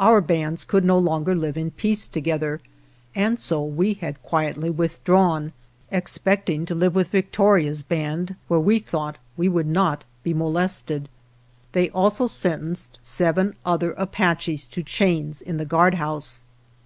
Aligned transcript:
Our 0.00 0.22
bands 0.22 0.64
could 0.64 0.82
no 0.82 0.96
longer 0.96 1.34
live 1.34 1.58
in 1.58 1.72
peace 1.72 2.06
1 2.08 2.12
to 2.14 2.20
gether, 2.22 2.60
and 3.14 3.38
so 3.38 3.62
we 3.62 3.92
had 3.92 4.22
quietly 4.22 4.70
withdrawn, 4.70 5.52
expecting 5.90 6.64
to 6.64 6.74
live 6.74 6.94
with 6.94 7.08
Victoria's 7.10 7.82
band, 7.82 8.34
where 8.48 8.58
we 8.60 8.78
thought 8.78 9.18
we 9.36 9.46
would 9.46 9.66
not 9.66 10.06
be 10.22 10.32
molested. 10.32 11.10
They 11.72 11.90
also 11.90 12.28
sentenced 12.28 12.98
seven 13.02 13.56
other 13.62 13.92
Apaches 13.98 14.66
to 14.68 14.82
chains 14.82 15.42
in 15.42 15.58
the 15.58 15.66
guardhouse. 15.66 16.44